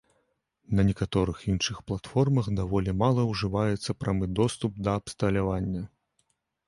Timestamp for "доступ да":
4.41-4.99